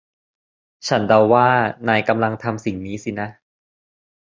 [0.87, 1.47] ฉันเดาว่า
[1.87, 3.27] นายกำลังทำสิ่งนี้สินะ